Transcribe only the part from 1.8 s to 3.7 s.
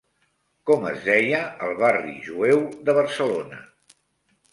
barri jueu de Barcelona?